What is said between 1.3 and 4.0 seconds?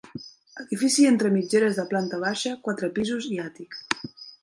mitgeres de planta baixa, quatre pisos i àtic.